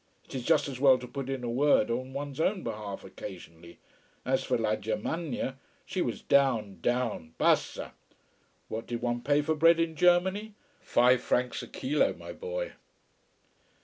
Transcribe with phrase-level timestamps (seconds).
[0.25, 3.77] It is just as well to put in a word on one's own behalf occasionally.
[4.25, 7.93] As for La Germania she was down, down: bassa.
[8.67, 10.55] What did one pay for bread in Germany?
[10.81, 12.71] Five francs a kilo, my boy.